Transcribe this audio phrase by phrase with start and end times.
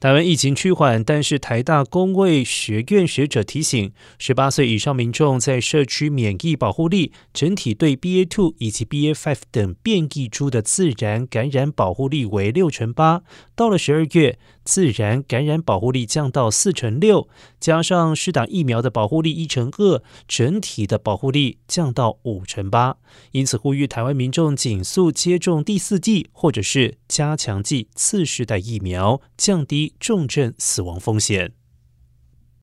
[0.00, 13.20] 台湾疫情趋缓，但是台大工卫学院学者提醒，十八岁以上民众在社区免疫保护力整体对 BA two 以及 BA five 等变异株的自然感染保护力为六成八，
[13.54, 14.38] 到了十二月。
[14.70, 17.28] 自然感染保护力降到四成六，
[17.58, 22.96] 加上施打疫苗的保护力一成二，整体的保护力降到五成八。
[23.32, 31.59] 因此，呼吁台湾民众紧速接种第四剂或者是加强剂次世代疫苗，降低重症死亡风险。